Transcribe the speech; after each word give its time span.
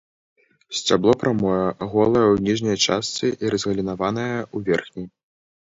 Сцябло 0.77 1.13
прамое, 1.23 1.59
голае 1.93 2.25
ў 2.31 2.49
ніжняй 2.49 2.77
частцы 2.89 3.25
і 3.45 3.55
разгалінаванае 3.57 4.35
ў 4.35 4.57
верхняй. 4.73 5.07